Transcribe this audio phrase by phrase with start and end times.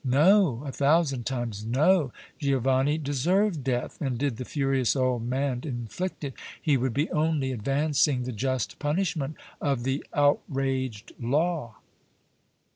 [0.03, 2.11] No, a thousand times no!
[2.39, 7.51] Giovanni deserved death, and did the furious old man inflict it, he would be only
[7.51, 11.75] advancing the just punishment of the outraged law!